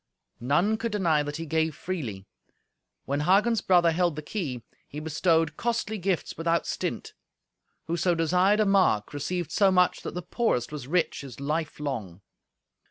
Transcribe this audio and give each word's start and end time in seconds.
None 0.39 0.77
could 0.77 0.91
deny 0.91 1.21
that 1.21 1.35
he 1.37 1.45
gave 1.45 1.75
freely. 1.75 2.25
When 3.05 3.19
Hagen's 3.19 3.61
brother 3.61 3.91
held 3.91 4.15
the 4.15 4.23
key, 4.23 4.63
he 4.87 4.99
bestowed 4.99 5.57
costly 5.57 5.99
gifts 5.99 6.35
without 6.39 6.65
stint. 6.65 7.13
Whoso 7.85 8.15
desired 8.15 8.59
a 8.61 8.65
mark 8.65 9.13
received 9.13 9.51
so 9.51 9.69
much 9.69 10.01
that 10.01 10.15
the 10.15 10.23
poorest 10.23 10.71
was 10.71 10.87
rich 10.87 11.21
his 11.21 11.39
life 11.39 11.79
long. 11.79 12.21